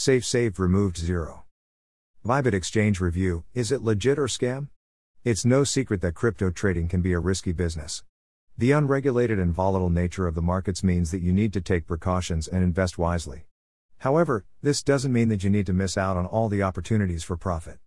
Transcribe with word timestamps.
Safe 0.00 0.24
saved 0.24 0.58
removed 0.58 0.96
0. 0.96 1.44
Bybit 2.24 2.54
Exchange 2.54 3.02
Review 3.02 3.44
Is 3.52 3.70
it 3.70 3.82
legit 3.82 4.18
or 4.18 4.28
scam? 4.28 4.68
It's 5.24 5.44
no 5.44 5.62
secret 5.62 6.00
that 6.00 6.14
crypto 6.14 6.48
trading 6.48 6.88
can 6.88 7.02
be 7.02 7.12
a 7.12 7.18
risky 7.18 7.52
business. 7.52 8.02
The 8.56 8.72
unregulated 8.72 9.38
and 9.38 9.52
volatile 9.52 9.90
nature 9.90 10.26
of 10.26 10.34
the 10.34 10.40
markets 10.40 10.82
means 10.82 11.10
that 11.10 11.20
you 11.20 11.34
need 11.34 11.52
to 11.52 11.60
take 11.60 11.86
precautions 11.86 12.48
and 12.48 12.64
invest 12.64 12.96
wisely. 12.96 13.44
However, 13.98 14.46
this 14.62 14.82
doesn't 14.82 15.12
mean 15.12 15.28
that 15.28 15.44
you 15.44 15.50
need 15.50 15.66
to 15.66 15.74
miss 15.74 15.98
out 15.98 16.16
on 16.16 16.24
all 16.24 16.48
the 16.48 16.62
opportunities 16.62 17.22
for 17.22 17.36
profit. 17.36 17.78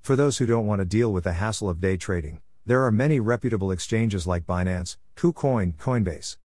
For 0.00 0.16
those 0.16 0.38
who 0.38 0.46
don't 0.46 0.66
want 0.66 0.78
to 0.78 0.86
deal 0.86 1.12
with 1.12 1.24
the 1.24 1.34
hassle 1.34 1.68
of 1.68 1.82
day 1.82 1.98
trading, 1.98 2.40
there 2.64 2.82
are 2.82 2.90
many 2.90 3.20
reputable 3.20 3.72
exchanges 3.72 4.26
like 4.26 4.46
Binance, 4.46 4.96
KuCoin, 5.16 5.76
Coinbase. 5.76 6.38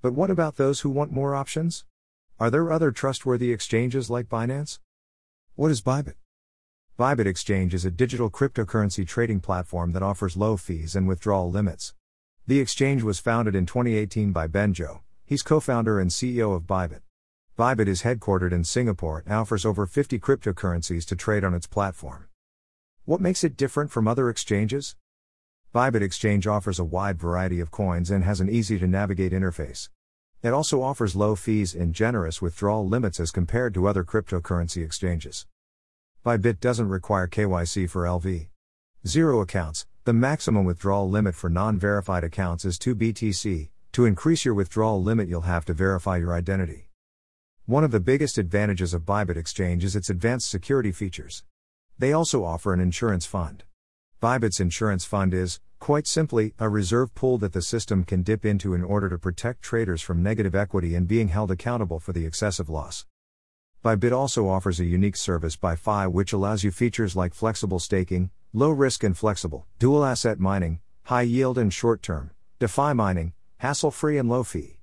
But 0.00 0.14
what 0.14 0.30
about 0.30 0.56
those 0.56 0.80
who 0.80 0.88
want 0.88 1.12
more 1.12 1.34
options? 1.34 1.84
Are 2.40 2.50
there 2.50 2.72
other 2.72 2.90
trustworthy 2.90 3.52
exchanges 3.52 4.08
like 4.08 4.30
Binance? 4.30 4.78
What 5.56 5.70
is 5.70 5.82
Bybit? 5.82 6.14
Bybit 6.98 7.26
Exchange 7.26 7.74
is 7.74 7.84
a 7.84 7.90
digital 7.90 8.30
cryptocurrency 8.30 9.06
trading 9.06 9.40
platform 9.40 9.92
that 9.92 10.02
offers 10.02 10.38
low 10.38 10.56
fees 10.56 10.96
and 10.96 11.06
withdrawal 11.06 11.50
limits. 11.50 11.92
The 12.46 12.58
exchange 12.58 13.02
was 13.02 13.20
founded 13.20 13.54
in 13.54 13.66
2018 13.66 14.32
by 14.32 14.46
Ben 14.46 14.72
Zhou, 14.72 15.00
He's 15.26 15.42
co 15.42 15.60
founder 15.60 16.00
and 16.00 16.10
CEO 16.10 16.56
of 16.56 16.62
Bybit. 16.62 17.02
Bybit 17.58 17.86
is 17.86 18.04
headquartered 18.04 18.52
in 18.52 18.64
Singapore 18.64 19.22
and 19.26 19.34
offers 19.34 19.66
over 19.66 19.84
50 19.84 20.18
cryptocurrencies 20.18 21.04
to 21.08 21.16
trade 21.16 21.44
on 21.44 21.52
its 21.52 21.66
platform. 21.66 22.28
What 23.04 23.20
makes 23.20 23.44
it 23.44 23.54
different 23.54 23.90
from 23.90 24.08
other 24.08 24.30
exchanges? 24.30 24.96
Bybit 25.74 26.00
Exchange 26.00 26.46
offers 26.46 26.78
a 26.78 26.84
wide 26.84 27.20
variety 27.20 27.60
of 27.60 27.70
coins 27.70 28.10
and 28.10 28.24
has 28.24 28.40
an 28.40 28.48
easy 28.48 28.78
to 28.78 28.86
navigate 28.86 29.32
interface. 29.32 29.90
It 30.42 30.54
also 30.54 30.82
offers 30.82 31.14
low 31.14 31.36
fees 31.36 31.74
and 31.74 31.94
generous 31.94 32.40
withdrawal 32.40 32.88
limits 32.88 33.20
as 33.20 33.30
compared 33.30 33.74
to 33.74 33.86
other 33.86 34.04
cryptocurrency 34.04 34.82
exchanges. 34.82 35.46
Bybit 36.24 36.60
doesn't 36.60 36.88
require 36.88 37.28
KYC 37.28 37.90
for 37.90 38.04
LV. 38.04 38.48
Zero 39.06 39.40
accounts, 39.40 39.86
the 40.04 40.14
maximum 40.14 40.64
withdrawal 40.64 41.10
limit 41.10 41.34
for 41.34 41.50
non 41.50 41.78
verified 41.78 42.24
accounts 42.24 42.64
is 42.64 42.78
2 42.78 42.96
BTC. 42.96 43.68
To 43.92 44.04
increase 44.06 44.44
your 44.46 44.54
withdrawal 44.54 45.02
limit, 45.02 45.28
you'll 45.28 45.42
have 45.42 45.66
to 45.66 45.74
verify 45.74 46.16
your 46.16 46.32
identity. 46.32 46.88
One 47.66 47.84
of 47.84 47.90
the 47.90 48.00
biggest 48.00 48.38
advantages 48.38 48.94
of 48.94 49.02
Bybit 49.02 49.36
Exchange 49.36 49.84
is 49.84 49.94
its 49.94 50.08
advanced 50.08 50.48
security 50.48 50.90
features. 50.90 51.44
They 51.98 52.14
also 52.14 52.44
offer 52.44 52.72
an 52.72 52.80
insurance 52.80 53.26
fund. 53.26 53.64
Bybit's 54.22 54.60
insurance 54.60 55.06
fund 55.06 55.32
is, 55.32 55.60
quite 55.78 56.06
simply, 56.06 56.52
a 56.58 56.68
reserve 56.68 57.14
pool 57.14 57.38
that 57.38 57.54
the 57.54 57.62
system 57.62 58.04
can 58.04 58.22
dip 58.22 58.44
into 58.44 58.74
in 58.74 58.84
order 58.84 59.08
to 59.08 59.16
protect 59.16 59.62
traders 59.62 60.02
from 60.02 60.22
negative 60.22 60.54
equity 60.54 60.94
and 60.94 61.08
being 61.08 61.28
held 61.28 61.50
accountable 61.50 61.98
for 61.98 62.12
the 62.12 62.26
excessive 62.26 62.68
loss. 62.68 63.06
Bybit 63.82 64.12
also 64.12 64.46
offers 64.46 64.78
a 64.78 64.84
unique 64.84 65.16
service 65.16 65.56
ByFi 65.56 66.12
which 66.12 66.34
allows 66.34 66.62
you 66.62 66.70
features 66.70 67.16
like 67.16 67.32
flexible 67.32 67.78
staking, 67.78 68.28
low 68.52 68.68
risk 68.68 69.04
and 69.04 69.16
flexible, 69.16 69.64
dual 69.78 70.04
asset 70.04 70.38
mining, 70.38 70.80
high 71.04 71.22
yield 71.22 71.56
and 71.56 71.72
short 71.72 72.02
term, 72.02 72.30
DeFi 72.58 72.92
mining, 72.92 73.32
hassle 73.56 73.90
free 73.90 74.18
and 74.18 74.28
low 74.28 74.44
fee. 74.44 74.80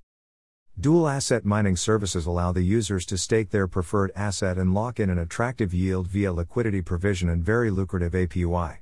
Dual 0.80 1.08
asset 1.08 1.46
mining 1.46 1.76
services 1.76 2.26
allow 2.26 2.52
the 2.52 2.64
users 2.64 3.06
to 3.06 3.20
stake 3.20 3.52
their 3.52 3.68
preferred 3.68 4.12
asset 4.16 4.58
and 4.58 4.74
lock 4.74 5.00
in 5.00 5.12
an 5.12 5.20
attractive 5.20 5.76
yield 5.76 6.08
via 6.08 6.34
liquidity 6.34 6.82
provision 6.82 7.30
and 7.30 7.44
very 7.44 7.70
lucrative 7.70 8.14
APY. 8.14 8.80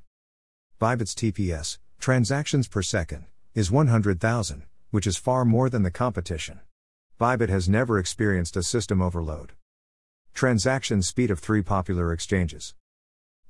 Bybit's 0.78 1.14
TPS, 1.14 1.78
transactions 1.98 2.68
per 2.68 2.82
second, 2.82 3.24
is 3.54 3.70
100,000, 3.70 4.64
which 4.90 5.06
is 5.06 5.16
far 5.16 5.46
more 5.46 5.70
than 5.70 5.84
the 5.84 5.90
competition. 5.90 6.60
Bybit 7.18 7.48
has 7.48 7.66
never 7.66 7.98
experienced 7.98 8.58
a 8.58 8.62
system 8.62 9.00
overload. 9.00 9.52
Transaction 10.34 11.00
speed 11.00 11.30
of 11.30 11.38
three 11.38 11.62
popular 11.62 12.12
exchanges. 12.12 12.74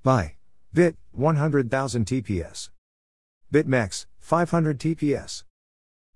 By 0.05 0.37
Bit 0.73 0.99
100,000 1.11 2.07
TPS. 2.07 2.71
BitMEX 3.53 4.07
500 4.21 4.79
TPS. 4.79 5.43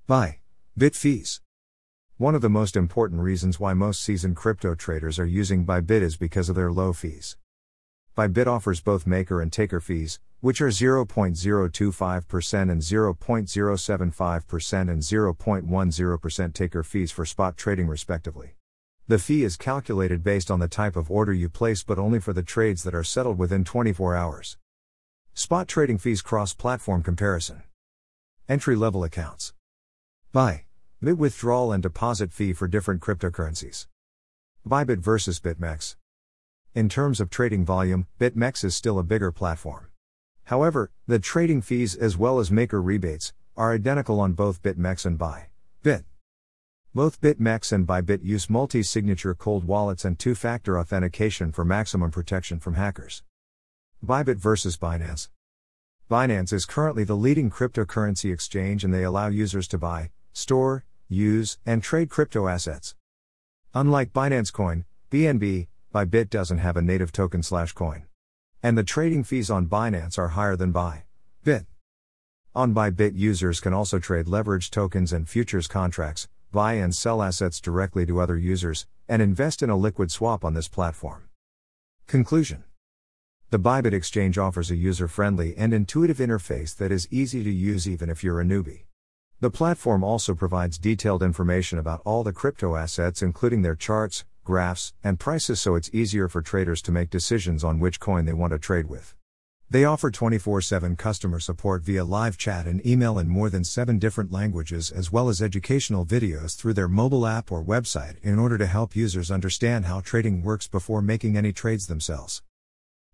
By 0.07 0.39
Bit 0.79 0.95
fees. 0.95 1.41
One 2.19 2.37
of 2.37 2.41
the 2.41 2.49
most 2.49 2.77
important 2.77 3.21
reasons 3.23 3.59
why 3.59 3.75
most 3.75 4.01
seasoned 4.01 4.37
crypto 4.37 4.77
traders 4.77 5.19
are 5.19 5.27
using 5.27 5.67
Bybit 5.67 6.03
is 6.03 6.17
because 6.17 6.49
of 6.49 6.55
their 6.55 6.71
low 6.71 6.93
fees. 6.93 7.37
Bybit 8.21 8.47
offers 8.47 8.83
both 8.83 9.07
maker 9.07 9.41
and 9.41 9.51
taker 9.51 9.81
fees, 9.81 10.21
which 10.41 10.61
are 10.61 10.69
0.025% 10.69 12.71
and 12.71 12.83
0.075% 12.83 14.91
and 14.91 15.01
0.10% 15.01 16.53
taker 16.53 16.83
fees 16.83 17.11
for 17.11 17.25
spot 17.25 17.57
trading, 17.57 17.87
respectively. 17.87 18.57
The 19.09 19.19
fee 19.19 19.43
is 19.43 19.57
calculated 19.57 20.23
based 20.23 20.51
on 20.51 20.61
the 20.61 20.69
type 20.69 20.97
of 20.97 21.11
order 21.11 21.33
you 21.33 21.49
place 21.49 21.83
but 21.83 21.99
only 21.99 22.21
for 22.21 22.35
the 22.35 22.43
trades 22.43 22.83
that 22.83 22.95
are 22.95 23.03
settled 23.03 23.39
within 23.39 23.65
24 23.65 24.15
hours. 24.15 24.59
Spot 25.33 25.67
trading 25.67 25.97
fees 25.97 26.21
cross 26.21 26.53
platform 26.53 27.03
comparison. 27.03 27.63
Entry 28.51 28.77
level 28.77 29.03
accounts. 29.03 29.55
By 30.31 30.65
Bit 31.03 31.17
withdrawal 31.17 31.73
and 31.73 31.83
deposit 31.83 32.35
fee 32.35 32.53
for 32.53 32.69
different 32.69 33.01
cryptocurrencies. 33.01 33.87
Bybit 34.69 34.99
versus 34.99 35.41
BitMEX. 35.41 35.97
In 36.73 36.89
terms 36.89 37.21
of 37.21 37.31
trading 37.31 37.65
volume, 37.65 38.07
BitMEX 38.21 38.63
is 38.63 38.77
still 38.77 39.01
a 39.01 39.03
bigger 39.03 39.33
platform. 39.33 39.89
However, 40.45 40.93
the 41.09 41.19
trading 41.19 41.63
fees 41.63 41.97
as 41.97 42.17
well 42.17 42.39
as 42.39 42.53
maker 42.53 42.81
rebates 42.81 43.33
are 43.57 43.73
identical 43.73 44.21
on 44.21 44.35
both 44.35 44.63
BitMEX 44.63 45.05
and 45.05 45.19
Bybit. 45.19 46.05
Both 46.95 47.21
BitMEX 47.21 47.73
and 47.73 47.89
Bybit 47.89 48.23
use 48.23 48.49
multi 48.49 48.85
signature 48.85 49.35
cold 49.35 49.65
wallets 49.65 50.05
and 50.05 50.17
two 50.17 50.37
factor 50.37 50.79
authentication 50.79 51.51
for 51.51 51.65
maximum 51.65 52.13
protection 52.13 52.61
from 52.61 52.75
hackers. 52.75 53.25
Bybit 54.07 54.37
versus 54.37 54.77
Binance. 54.77 55.29
Binance 56.09 56.53
is 56.53 56.67
currently 56.67 57.03
the 57.03 57.17
leading 57.17 57.51
cryptocurrency 57.51 58.33
exchange 58.33 58.85
and 58.85 58.95
they 58.95 59.03
allow 59.03 59.27
users 59.27 59.67
to 59.69 59.79
buy, 59.79 60.13
store, 60.33 60.85
use, 61.09 61.59
and 61.67 61.83
trade 61.83 62.11
crypto 62.11 62.47
assets. 62.47 62.95
Unlike 63.75 64.13
Binance 64.13 64.53
Coin, 64.53 64.85
BNB, 65.11 65.67
Bybit 65.93 66.31
doesn't 66.31 66.59
have 66.59 66.77
a 66.77 66.83
native 66.83 67.11
token 67.11 67.43
slash 67.43 67.73
coin. 67.73 68.05
And 68.63 68.79
the 68.79 68.85
trading 68.85 69.25
fees 69.25 69.51
on 69.51 69.67
Binance 69.67 70.19
are 70.19 70.29
higher 70.29 70.55
than 70.55 70.73
Bybit. 70.73 71.67
On 72.55 72.73
Bybit, 72.73 73.17
users 73.17 73.59
can 73.59 73.73
also 73.73 73.99
trade 73.99 74.27
leveraged 74.27 74.71
tokens 74.71 75.13
and 75.13 75.29
futures 75.29 75.67
contracts, 75.67 76.29
buy 76.53 76.75
and 76.75 76.95
sell 76.95 77.25
assets 77.25 77.61
directly 77.61 78.07
to 78.07 78.21
other 78.21 78.37
users, 78.37 78.87
and 79.09 79.21
invest 79.21 79.63
in 79.63 79.71
a 79.71 79.77
liquid 79.77 80.13
swap 80.13 80.45
on 80.45 80.55
this 80.55 80.69
platform. 80.69 81.29
Conclusion 82.07 82.63
The 83.51 83.59
Bybit 83.59 83.93
Exchange 83.93 84.39
offers 84.39 84.71
a 84.71 84.77
user 84.77 85.09
friendly 85.09 85.57
and 85.57 85.75
intuitive 85.75 86.19
interface 86.19 86.73
that 86.77 86.93
is 86.93 87.09
easy 87.11 87.43
to 87.43 87.51
use 87.51 87.89
even 87.89 88.09
if 88.09 88.23
you're 88.23 88.41
a 88.41 88.45
newbie. 88.45 88.85
The 89.41 89.51
platform 89.51 90.05
also 90.05 90.37
provides 90.37 90.79
detailed 90.79 91.25
information 91.25 91.81
about 91.81 92.03
all 92.05 92.23
the 92.23 92.33
crypto 92.33 92.77
assets, 92.77 93.23
including 93.23 93.63
their 93.63 93.75
charts, 93.75 94.25
graphs, 94.45 94.93
and 95.05 95.19
prices, 95.19 95.61
so 95.61 95.75
it's 95.75 95.91
easier 95.93 96.29
for 96.29 96.43
traders 96.43 96.83
to 96.83 96.93
make 96.93 97.11
decisions 97.11 97.63
on 97.63 97.79
which 97.79 98.01
coin 98.01 98.25
they 98.25 98.33
want 98.33 98.53
to 98.53 98.59
trade 98.59 98.87
with. 98.87 99.15
They 99.73 99.85
offer 99.85 100.11
24 100.11 100.63
7 100.63 100.97
customer 100.97 101.39
support 101.39 101.83
via 101.83 102.05
live 102.05 102.37
chat 102.37 102.67
and 102.67 102.85
email 102.85 103.21
in 103.21 103.29
more 103.29 103.49
than 103.49 103.63
seven 103.63 104.01
different 104.01 104.33
languages, 104.33 104.91
as 104.91 105.13
well 105.13 105.29
as 105.29 105.41
educational 105.41 106.05
videos 106.05 106.57
through 106.57 106.75
their 106.75 106.89
mobile 106.89 107.25
app 107.25 107.53
or 107.53 107.63
website 107.63 108.17
in 108.21 108.41
order 108.41 108.59
to 108.59 108.67
help 108.67 108.97
users 108.97 109.31
understand 109.31 109.85
how 109.85 110.01
trading 110.01 110.43
works 110.43 110.67
before 110.67 111.01
making 111.01 111.37
any 111.37 111.53
trades 111.53 111.87
themselves. 111.87 112.43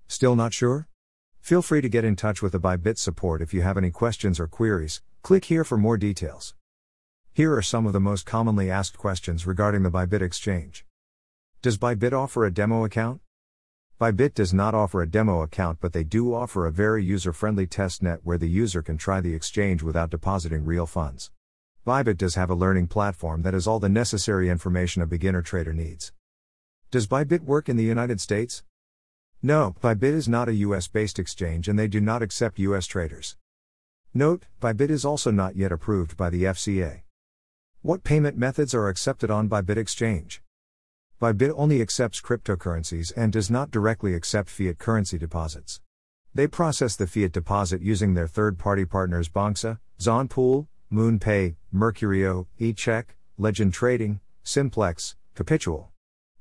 Still 0.08 0.34
not 0.34 0.54
sure? 0.54 0.88
Feel 1.40 1.60
free 1.60 1.82
to 1.82 1.90
get 1.90 2.06
in 2.06 2.16
touch 2.16 2.40
with 2.40 2.52
the 2.52 2.58
Bybit 2.58 2.96
support 2.96 3.42
if 3.42 3.52
you 3.52 3.60
have 3.60 3.76
any 3.76 3.90
questions 3.90 4.40
or 4.40 4.46
queries. 4.46 5.02
Click 5.22 5.44
here 5.44 5.62
for 5.62 5.76
more 5.76 5.98
details. 5.98 6.54
Here 7.34 7.54
are 7.54 7.60
some 7.60 7.86
of 7.86 7.92
the 7.92 8.00
most 8.00 8.24
commonly 8.24 8.70
asked 8.70 8.96
questions 8.96 9.46
regarding 9.46 9.82
the 9.82 9.90
Bybit 9.90 10.22
exchange. 10.22 10.85
Does 11.62 11.78
Bybit 11.78 12.12
offer 12.12 12.44
a 12.44 12.52
demo 12.52 12.84
account? 12.84 13.20
Bybit 13.98 14.34
does 14.34 14.52
not 14.52 14.74
offer 14.74 15.00
a 15.00 15.08
demo 15.08 15.40
account, 15.42 15.78
but 15.80 15.92
they 15.92 16.04
do 16.04 16.34
offer 16.34 16.66
a 16.66 16.70
very 16.70 17.02
user 17.02 17.32
friendly 17.32 17.66
test 17.66 18.02
net 18.02 18.20
where 18.22 18.36
the 18.38 18.48
user 18.48 18.82
can 18.82 18.98
try 18.98 19.20
the 19.20 19.34
exchange 19.34 19.82
without 19.82 20.10
depositing 20.10 20.64
real 20.64 20.86
funds. 20.86 21.30
Bybit 21.86 22.18
does 22.18 22.34
have 22.34 22.50
a 22.50 22.54
learning 22.54 22.88
platform 22.88 23.42
that 23.42 23.54
has 23.54 23.66
all 23.66 23.80
the 23.80 23.88
necessary 23.88 24.50
information 24.50 25.02
a 25.02 25.06
beginner 25.06 25.40
trader 25.40 25.72
needs. 25.72 26.12
Does 26.90 27.06
Bybit 27.06 27.44
work 27.44 27.68
in 27.68 27.76
the 27.76 27.84
United 27.84 28.20
States? 28.20 28.62
No, 29.42 29.74
Bybit 29.82 30.14
is 30.14 30.28
not 30.28 30.48
a 30.48 30.54
US 30.54 30.88
based 30.88 31.18
exchange 31.18 31.68
and 31.68 31.78
they 31.78 31.88
do 31.88 32.00
not 32.00 32.22
accept 32.22 32.58
US 32.58 32.86
traders. 32.86 33.36
Note, 34.12 34.44
Bybit 34.60 34.90
is 34.90 35.04
also 35.04 35.30
not 35.30 35.56
yet 35.56 35.72
approved 35.72 36.16
by 36.16 36.28
the 36.28 36.44
FCA. 36.44 37.00
What 37.80 38.04
payment 38.04 38.36
methods 38.36 38.74
are 38.74 38.88
accepted 38.88 39.30
on 39.30 39.48
Bybit 39.48 39.78
Exchange? 39.78 40.42
Bybit 41.18 41.54
only 41.56 41.80
accepts 41.80 42.20
cryptocurrencies 42.20 43.10
and 43.16 43.32
does 43.32 43.50
not 43.50 43.70
directly 43.70 44.12
accept 44.12 44.50
fiat 44.50 44.78
currency 44.78 45.16
deposits. 45.16 45.80
They 46.34 46.46
process 46.46 46.94
the 46.94 47.06
fiat 47.06 47.32
deposit 47.32 47.80
using 47.80 48.12
their 48.12 48.26
third 48.26 48.58
party 48.58 48.84
partners 48.84 49.30
Banxa, 49.30 49.78
Zonpool, 49.98 50.66
MoonPay, 50.92 51.56
Mercuryo, 51.74 52.46
eCheck, 52.60 53.04
Legend 53.38 53.72
Trading, 53.72 54.20
Simplex, 54.42 55.16
Capitual. 55.34 55.88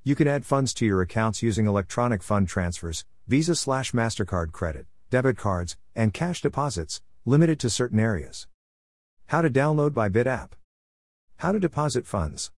You 0.04 0.13
can 0.13 0.27
add 0.27 0.45
funds 0.45 0.74
to 0.74 0.86
your 0.86 1.01
accounts 1.01 1.42
using 1.42 1.68
electronic 1.68 2.22
fund 2.22 2.50
transfers, 2.50 3.06
Visa 3.27 3.56
slash 3.56 3.94
MasterCard 3.94 4.51
credit, 4.51 4.88
debit 5.10 5.38
cards, 5.38 5.77
and 5.95 6.13
cash 6.13 6.42
deposits, 6.42 7.01
limited 7.24 7.62
to 7.62 7.69
certain 7.69 8.00
areas. 8.00 8.45
How 9.27 9.42
to 9.42 9.50
download 9.50 9.92
Bybit 9.92 10.27
app. 10.27 10.54
How 11.38 11.54
to 11.54 11.60
deposit 11.62 12.06
funds. 12.06 12.51